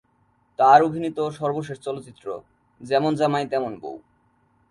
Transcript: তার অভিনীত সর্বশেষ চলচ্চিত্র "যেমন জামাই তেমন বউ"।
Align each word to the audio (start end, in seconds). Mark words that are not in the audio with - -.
তার 0.59 0.79
অভিনীত 0.83 1.17
সর্বশেষ 1.31 1.77
চলচ্চিত্র 1.79 2.25
"যেমন 2.81 3.11
জামাই 3.15 3.45
তেমন 3.47 3.73
বউ"। 3.79 3.95